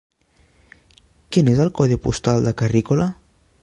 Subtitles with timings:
[1.37, 3.11] Quin és el codi postal de Carrícola?